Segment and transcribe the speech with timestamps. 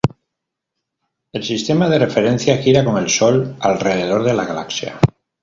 [1.31, 4.99] El sistema de referencia gira con el Sol alrededor de la galaxia.